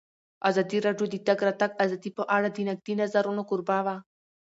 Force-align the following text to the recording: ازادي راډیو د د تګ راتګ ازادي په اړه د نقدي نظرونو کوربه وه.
ازادي 0.49 0.77
راډیو 0.85 1.05
د 1.09 1.11
د 1.13 1.17
تګ 1.27 1.39
راتګ 1.47 1.71
ازادي 1.83 2.09
په 2.17 2.23
اړه 2.35 2.47
د 2.51 2.57
نقدي 2.69 2.93
نظرونو 3.01 3.41
کوربه 3.49 3.77
وه. 3.85 3.95